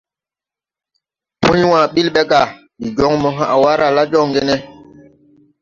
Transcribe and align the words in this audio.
Puy 1.41 1.61
wãã 1.69 1.81
ɓil 1.93 2.07
ɓɛ 2.15 2.21
ga: 2.29 2.41
«Ndi 2.79 2.87
joŋ 2.97 3.13
mo 3.21 3.29
hãʼ 3.37 3.53
waara 3.63 3.87
la 3.95 4.03
joŋge 4.11 4.41
ne? 4.47 4.55